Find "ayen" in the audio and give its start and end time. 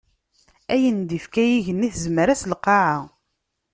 0.73-0.99